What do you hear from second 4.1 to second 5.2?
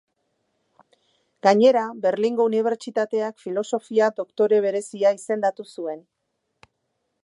doktore berezia